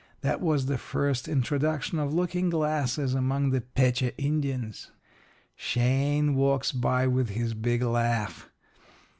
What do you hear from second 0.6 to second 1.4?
the first